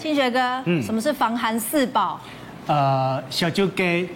[0.00, 2.18] 清学哥，嗯，什么是防寒四宝？
[2.66, 4.08] 呃，小酒给，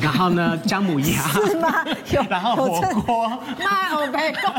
[0.00, 1.84] 然后呢， 姜母鸭，是吗？
[2.10, 3.28] 有， 然后火锅，
[3.64, 4.52] 妈，我没空，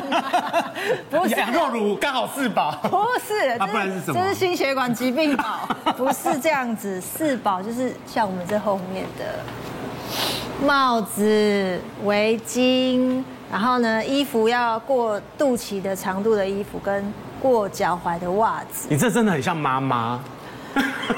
[1.09, 4.19] 不是羊肉乳，刚好四宝，不是，啊，不然是什么？
[4.19, 13.21] 这是心血管疾病宝，不是这样子，四宝就是像我们这后面的帽子、围巾，
[13.51, 18.87] 然后呢，衣服要过肚脐的长度的衣服，跟过脚踝的袜子。
[18.89, 20.19] 你这真的很像妈妈。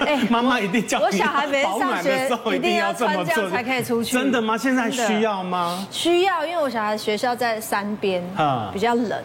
[0.06, 4.14] 哎， 妈妈一定叫你我小孩每天上学，一定要穿这样才可以出去。
[4.14, 4.58] 真的吗？
[4.58, 5.88] 现在需要吗？
[5.92, 8.24] 需要，因为我小孩学校在山边，
[8.74, 9.22] 比较冷。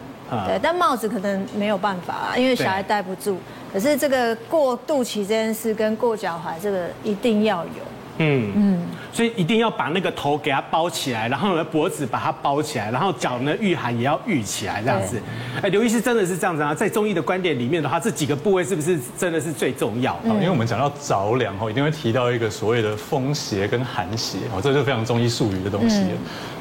[0.47, 3.37] 对，但帽子可能没有办法，因为小孩戴不住。
[3.73, 7.71] 可是这个过肚脐这件事跟过脚踝这个一定要有。
[8.21, 8.79] 嗯嗯，
[9.11, 15.19] 所以一定要把那个头给它包起来，然后呢脖子把它包起来，然后脚呢御寒也要御起来，这样子。
[15.61, 16.73] 哎，刘医师真的是这样子啊？
[16.73, 20.17] 在中医的观点里面的话，这几个部位是不是真的是最重要？
[20.25, 26.03] 因为我们讲到着凉哦，一定会提到一个所谓的风邪跟寒邪哦，这就非常中医术语的东西。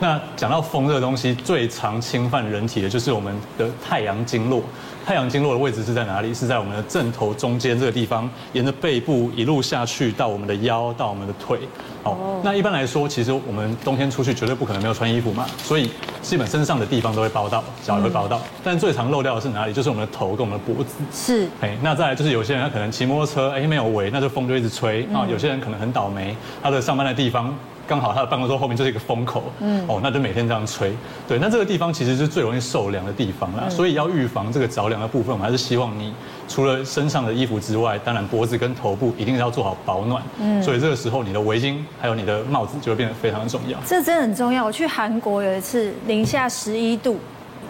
[0.00, 4.62] 那讲到风这个东西，最常侵犯人体的就是我们的太阳经络。
[5.10, 6.32] 太阳经络的位置是在哪里？
[6.32, 11.58] 是在我们的正头中间这个地方，沿着背部一路下去到我们的腰，到我们的腿。
[12.04, 15.90] 好，那一般来说，其实我们冬天出去绝对不可能没有穿衣服嘛，所以
[16.22, 18.40] 基本身上的地方都会包到，脚也会包到。
[18.62, 19.72] 但最常漏掉的是哪里？
[19.72, 20.94] 就是我们的头跟我们的脖子。
[21.12, 21.48] 是。
[21.60, 25.26] 哎，那再来就是有些人他可能骑摩托车，哎没有围，那就风就一直吹啊。
[25.28, 27.52] 有些人可能很倒霉，他的上班的地方。
[27.90, 30.94] 刚好他的办公桌后面就是一个风口，嗯，哦，那就每天这样吹，
[31.26, 36.14] 对，那这个地方其实是最容易受凉的地方啦，所以要预防这个着凉的部分，我们还是希望你
[36.46, 43.76] 除了身上的衣服之外，当然脖子跟头部一定要做好保暖，嗯，所以这个时候你的围巾还有你的帽子就会变得非常的重要。
[43.84, 44.64] 这真的很重要。
[44.64, 47.18] 我去韩国有一次零下十一度，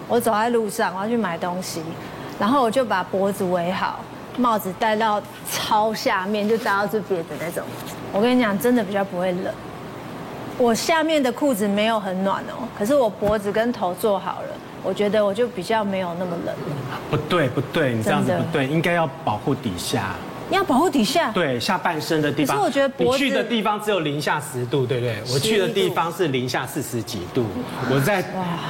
[0.06, 1.80] 我走在路上我要去买东西，
[2.38, 4.00] 然后我就把脖子围好，
[4.36, 7.64] 帽子戴到超下面，就戴到这边的那种。
[8.12, 9.54] 我跟你讲，真的比较不会冷。
[10.60, 14.48] 我下面的裤子没有很暖哦，可是我脖子跟头做好了，
[14.82, 16.54] 我觉得我就比较没有那么冷。
[17.10, 20.14] 不对不对，你这样子不对，应该要保护底下。
[20.50, 21.30] 你要保护底下？
[21.30, 22.54] 对，下半身的地方。
[22.54, 25.16] 可是我觉得脖子，你去的地方只有零下十度，对不对？
[25.32, 27.46] 我去的地方是零下四十几度。
[27.90, 28.22] 我在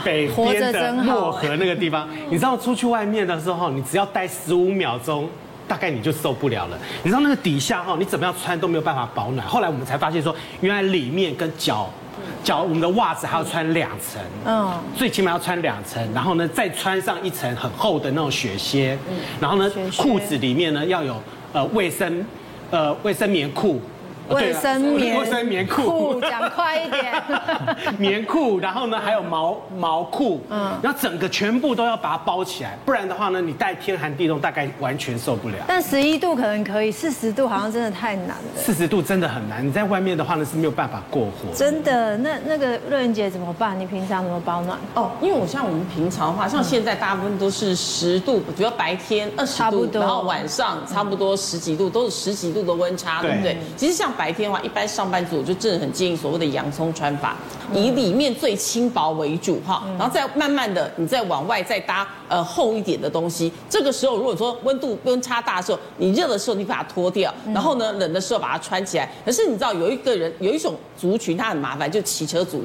[0.04, 5.28] 北边的漠河那个地方，你知道出去外面的时候，你只要待十五秒钟。
[5.70, 6.76] 大概你就受不了了。
[7.04, 9.46] 你知道那个底下哦，你怎么样穿都没有办法保暖。
[9.46, 11.88] 后来我们才发现说，原来里面跟脚，
[12.42, 18.98] 脚我们的袜子还要穿两层，嗯，最起码要穿两层，然后呢再穿上一层很厚的那种雪靴，
[19.40, 21.14] 然后呢裤子里面呢要有
[21.52, 22.26] 呃卫生
[22.72, 23.80] 呃卫生棉裤。
[24.30, 27.22] 卫生棉，卫生棉裤，讲快一点。
[27.98, 35.56] 棉裤，然后呢，还有毛毛裤，嗯，然后整个全部都要把它包起来，不然的话呢，你带天寒地冻，大概完全受不了。
[35.66, 38.36] 但十一度可能可以，四十度好像真的太难了。
[38.56, 41.52] 四十度真的很难，你在外面的话呢是没有办法过活。
[41.54, 43.78] 真的，那那个瑞文姐怎么办？
[43.78, 44.78] 你平常怎么保暖？
[44.94, 53.56] 哦，因为我像我们平常的话，像现在大部分都是十度，主要白天二十度，然后晚上差不多十几度，都是十几度的温差，对不对？
[53.76, 54.10] 其实像。
[54.20, 57.34] 白天的话，一般上班族我就真的很建议所谓的洋葱穿法，
[57.72, 63.50] 以里面最轻薄为主哈，然后再慢慢的你再往外再搭呃厚一点的东西。
[63.70, 69.10] 这个时候如果说温度温差大的时候，你热的时候你把它脱掉，然后呢冷的时候把它穿起来。
[69.24, 72.62] 可是你知道有一个人有一种族群他很麻烦，就骑车族。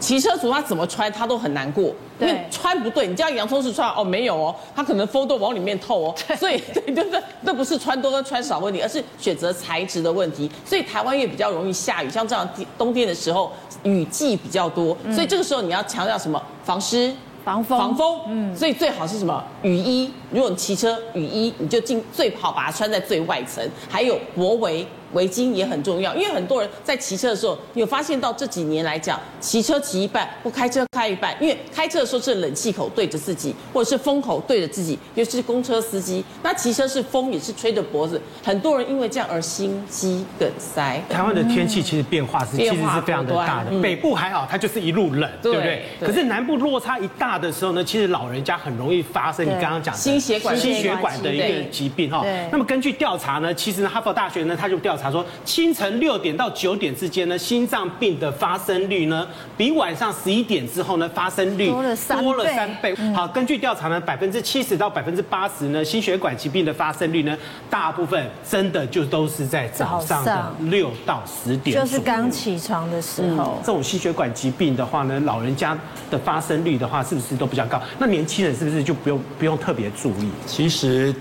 [0.00, 1.84] 骑车族他怎么穿他都很难过，
[2.20, 3.06] 因为穿不对。
[3.06, 6.14] 你叫洋葱式穿哦，没有哦，他可能风都往里面透哦。
[6.38, 10.50] 所以 对，就是那不是穿多跟穿少问题，而是选择材质的问题。
[10.64, 13.50] 所以台湾也比较容易下雨，像这样冬天的时候
[13.82, 16.42] 雨季比较多，所以这个时候你要强调什么？
[16.64, 17.12] 防湿、
[17.44, 18.20] 防风、防风。
[18.28, 19.42] 嗯，所以最好是什么？
[19.62, 20.10] 雨衣。
[20.30, 24.86] 如果你骑车，雨衣你就尽最好把它穿在最外层，还有脖围。
[25.14, 31.34] 围巾也很重要，因为很多人在骑车的时候，你有发现到这几年来讲，骑车骑一半，不开车开一半。
[31.40, 36.24] 因为开车的时候是冷气口对着自己，或者是风口对着自己，尤其是公车司机。
[36.42, 41.00] 那骑车是风也是吹着脖子，很多人因为这样而心肌梗塞。
[41.08, 45.84] 台湾的天气其实变化是其实是非常的大的，北部还好，它就是一路冷，对不对？
[46.00, 52.24] 可是南部落差一大的时候呢，其实老人家很容易发生你刚刚讲的心血管心血管的一个疾病哈。
[52.50, 55.03] 那么根据调查呢，其实呢哈佛大学呢他就调查。
[55.04, 62.94] 他说，清晨六点到九点之间呢，心脏病的发生率呢，比晚上十一点之后呢，发生率多了三倍。
[63.14, 67.36] 好，根据调查呢，百分之七十到百分之八十呢，心血管疾病的发生率呢，
[67.68, 73.58] 大部分真的就都是在早上的六到十点，就是刚起床的时候。
[73.60, 75.76] 这种心血管疾病的话呢，老人家
[76.10, 77.78] 的发生率的话，是不是都比较高？
[77.98, 80.30] 那年轻人是不是就不用不用特别注意？
[80.46, 81.14] 其实。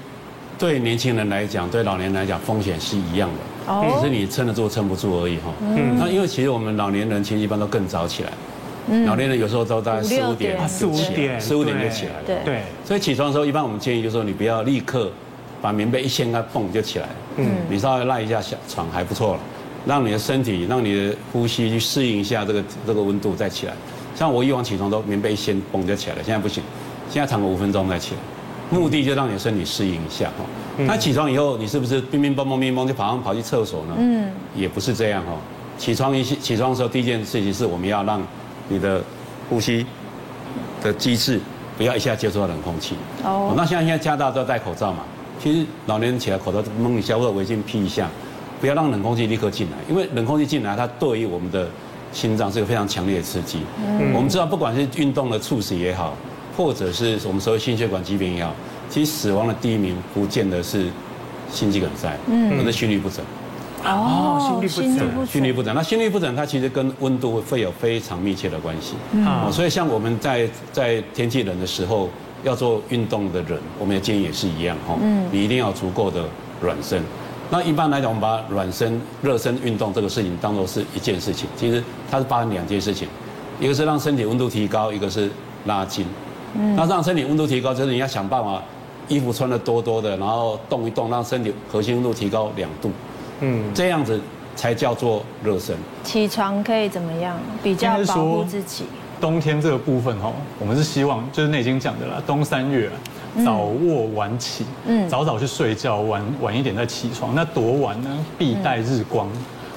[0.56, 5.54] 对年轻人来讲，对老年人来讲，风险是一样的，哦，只是你撑得住撑不住而已哈。
[5.62, 8.30] 嗯，那因为其实我们老年人其实一般都更早起来，
[8.88, 15.10] 嗯，老年人有时候都大概四五点，四五点，四五点就起来了，对，所以起床的时候，一般我们建议就是说，你不要立刻
[15.62, 17.08] 把棉被一掀开，蹦就起来，
[17.38, 19.40] 嗯，你稍微赖一下小床还不错了，
[19.86, 23.74] 让你的身体，让你的呼吸去适应一下这个这个温度再起来。
[24.16, 26.62] 像我以往起床都棉被一掀蹦就起来了，现在不行，
[27.10, 28.20] 现在躺个五分钟再起来。
[28.70, 30.46] 目的就让你的身体适应一下哈。
[30.86, 33.94] 那起床以后，你是不是乒乒乓乓、乒乓就跑上跑去厕所呢？
[33.98, 35.34] 嗯，也不是这样哈。
[35.78, 38.22] 起床一起床的时候，第一件事情是我们要让
[38.70, 39.04] 你的
[39.50, 39.86] 呼吸
[40.82, 41.40] 的机制
[41.78, 42.96] 不要一下接触到冷空气。
[43.24, 43.54] 哦。
[43.56, 45.00] 那现在现在加大都要戴口罩嘛。
[45.40, 48.10] 其实老年人起来口罩蒙一下或者围巾披一下，
[48.62, 51.68] 不要让冷空气立刻进来，因为冷空气进来，它对于我们的
[52.12, 53.60] 心脏是个非常强烈的刺激。
[53.78, 54.14] 嗯。
[54.14, 56.16] 我们知道，不管是运动的猝死也好。
[56.56, 58.54] 或者是我们所谓心血管疾病也好，
[58.90, 60.88] 其实死亡的第一名不见得是
[61.52, 63.24] 心肌梗塞，嗯，而是心律不整。
[63.86, 65.76] 哦，心律不整，心律不整。
[65.76, 68.94] 那心律不整，它其实跟温度会有非常密切的关系。
[69.12, 72.10] 嗯，所以像我们在在天气冷的时候
[72.44, 74.96] 要做运动的人，我们的建议也是一样哈。
[75.02, 76.24] 嗯，你一定要足够的
[76.62, 77.04] 暖身。
[77.50, 83.08] 那一般来讲，我们把暖身、热身运动这个事情当做是一件事情，其实它是发生两件事情，
[83.60, 85.30] 一个是让身体温度提高，一个是
[85.66, 86.06] 拉筋。
[86.56, 88.62] 嗯，那让身体温度提高，就是你要想办法，
[89.08, 92.92] 衣服穿的多多的，然后动一动，让身体核心温度提高两度，
[93.42, 94.20] 嗯，这样子
[94.56, 95.76] 才叫做热身。
[96.04, 97.38] 起床可以怎么样？
[97.62, 98.86] 比较保护自己。
[99.20, 102.90] 冬天这个部分哈，我们是希望就是内经讲的啦，冬三月
[103.46, 107.34] 早卧晚起，嗯，早早去睡觉，晚晚一点再起床。
[107.34, 108.26] 那多晚呢？
[108.38, 109.28] 必待日光。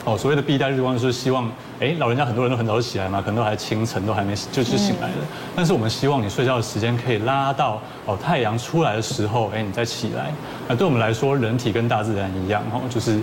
[0.07, 1.51] 哦，所谓的必待日光就是希望，
[1.81, 5.15] 哎，老人家很多人都很早就起来嘛，可能都还清晨，都还没就是醒来了。
[5.57, 10.31] 但是我们希望你睡觉的时间可以拉到哦太阳出来的时候，哎，你再起来。
[10.69, 13.21] 那对我们来说，人体跟大自然一样，哦，就是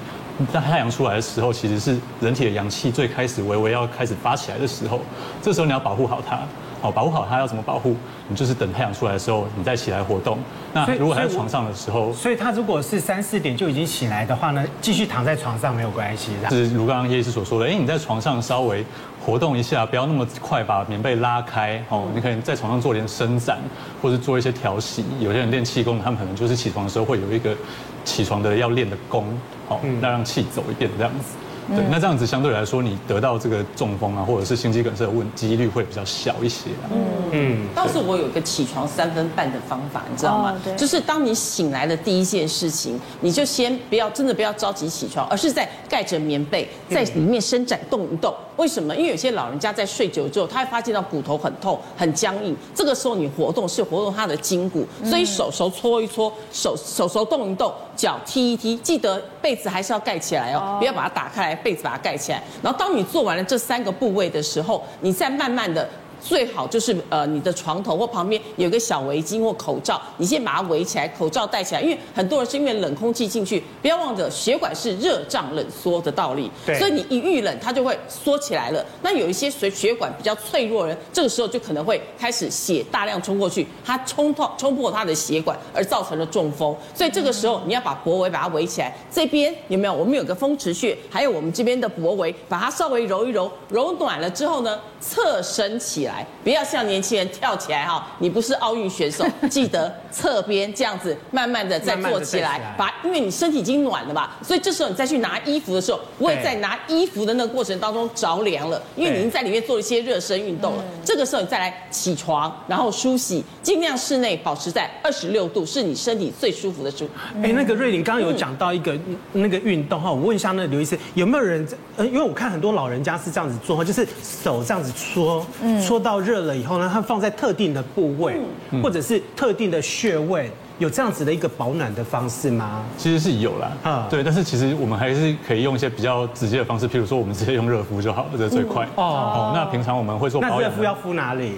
[0.51, 4.99] 在太阳出来的时候，其实是人体的阳气最开始微微要开始发起来的时候，
[5.41, 6.37] 这时候你要保护好它。
[6.83, 7.95] 哦，保护好它要怎么保护？
[8.27, 10.37] 你就是等太阳出来的时候，你再起来活动。
[10.73, 16.33] 那如果还在床上的时候，所以他如果是三四点就已经醒来的话呢，继续躺在床上没有关系。
[16.49, 18.85] 是如刚刚叶医师所说的，哎，你在床上稍微
[19.25, 21.81] 活动一下，不要那么快把棉被拉开。
[21.87, 23.57] 哦，你可以在床上做点伸展，
[24.01, 25.05] 或者做一些调息。
[25.21, 27.55] 有些人练气功，他们可能就是起床的时候会有一个
[28.03, 29.25] 起床的要练的功，
[29.69, 31.37] 哦，那让气走一遍这样子。
[31.67, 36.69] 对，那这样子相对来说，你得到这个中风啊，或者是心肌梗塞的问几率会比较小一些。
[36.91, 36.97] 嗯
[37.31, 37.67] 嗯。
[37.75, 40.55] 倒是我有一个起床三分半的方法，你知道吗？
[40.63, 40.75] 对。
[40.75, 48.33] 就是当你醒来的第一件事情，你就先不要真的不要着急起床，而是在盖着棉被，在里面伸展动一动。
[48.57, 48.95] 为什么？
[48.95, 52.55] 因为有些老人家在睡久之后，他会发现到骨头很痛、很僵硬。
[52.75, 62.41] 这个时候你活动是活动他的筋骨，所以手手搓一搓，手手手动一动，脚踢一踢，记得被子还是要盖起来哦，不要把它打开来，被子把它盖起来。
[62.61, 65.87] 然后当你做完了这三个部位的时候，你再慢慢的。
[66.23, 71.81] 最好就是呃，你的床头或旁边有个小围巾或口罩，你先把它围起来，口罩戴起来。
[71.81, 78.85] 因为很多人是因为冷空气进去，不要忘了血管是热胀冷缩的道理，对所以你一遇冷，它就会缩起来了。
[79.01, 86.75] 那有一些血血管比较脆弱的人，这个时候就可能会开始血大量冲过去，它冲破冲破它的血管，而造成了中风。
[86.95, 88.95] 所以这个时候你要把脖围把它围起来。
[89.11, 89.93] 这边有没有？
[89.93, 96.12] 我们有个风池穴，还有我们这边的脖围，把它稍微揉一揉，揉暖了之后呢，侧身起来。
[96.43, 110.83] 不要像年轻人跳起来哈，你不是奥运选手， 记得侧边这样子慢慢的再坐起来，把，因为你身体已经暖了嘛，所以这时候你再去拿衣服的时候，不会在拿衣服的那个过程当中着凉了，因为你已经在里面做一些热身运动了。
[111.03, 117.09] 这个时候你再来起床，然后梳洗，尽量室内保持在二十六度，是你身体最舒服的舒。
[117.41, 118.95] 哎，那个瑞玲刚刚有讲到一个
[119.31, 121.67] 那个运动哈，我问一下那个刘医师，有没有人？
[121.95, 125.45] 呃，因为我看很多老人家是这样子做哈，就是手这样子搓，
[125.85, 126.02] 搓。
[126.03, 128.35] 到热了以后呢，它放在特定的部位，
[128.83, 132.83] 或者是特定的穴位，有这样子的一个保暖的方式吗？
[132.97, 138.85] 其实是有啦，啊，对，但是其实我们还是可以用一些比较直接的方式，譬如说我们直接用热敷就好了，这最快。
[138.95, 141.53] 哦，那平常我们会说保养，那热敷要敷哪里？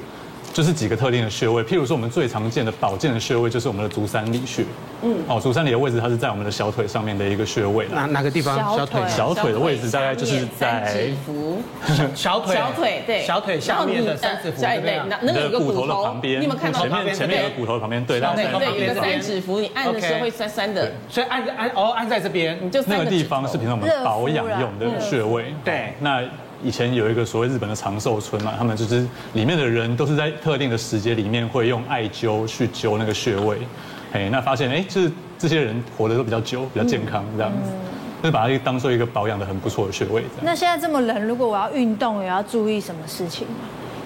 [0.55, 4.63] 就是几个特定的穴位，譬如说我们最常见的保健的穴位就是我们的足三里穴。
[5.01, 7.85] 嗯，哦，足三里的位置它是在我们的小腿上面的一个穴位。
[7.89, 8.55] 哪哪个地方？
[8.73, 9.01] 小腿。
[9.05, 11.11] 小腿的位置大概就是在
[12.15, 12.55] 小腿。
[12.55, 13.21] 小腿对。
[13.23, 14.61] 小腿下面的三指腹。
[14.61, 16.39] 对，那那个骨头的旁边。
[16.39, 18.05] 你有没有看到前面前面有个骨头旁边？
[18.05, 20.89] 对，对对，有个三指腹，你按的时候会酸酸的。
[21.09, 25.53] 所以按按哦，按在这边，你就那个地方是平常我们保养用的穴位。
[25.65, 26.23] 对，那。
[26.63, 33.57] 以前有一个所谓日本的长寿村嘛，他们就是里面的人都是在特定的时间里面会用艾灸去灸那个穴位，
[34.13, 37.71] 哎，那发现哎，就是这些人活得都比较久，比较健康这样子，
[38.23, 40.23] 就把它当做一个保养的很不错的穴位。
[40.41, 43.55] 那现在这么冷，如果我要运动，也要注意什么事情吗？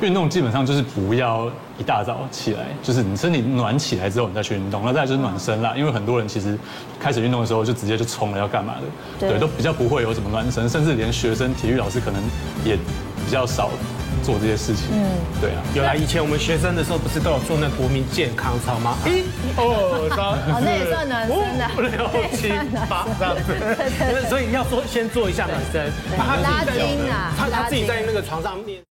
[0.01, 4.82] 运动基本上就是不要一大早起来，就是你身体暖起来之后，你再去运动。
[4.86, 6.58] 那再来就是暖身啦，因为很多人其实
[7.00, 9.27] 开始运动的时候就直接就冲了，要干嘛的？
[9.29, 12.22] 对，都比较不会有什么暖身，甚至连学生体育老师可能
[12.63, 12.75] 也
[13.25, 13.70] 比较少
[14.24, 14.86] 做这些事情。
[14.91, 15.03] 嗯，
[15.41, 15.62] 对啊。
[15.75, 18.96] 有啦，以前我们学生的时候不是都有做那国民健康操吗？
[19.06, 19.24] 一、
[19.60, 20.20] 二、三，
[20.56, 21.68] 哦，那也算暖身的。
[21.77, 21.91] 五、六、
[22.32, 22.50] 七、
[22.89, 24.27] 八，这样子。
[24.29, 28.82] 所以要做先做一下暖身，拉筋啊，他他自己在那个床上练。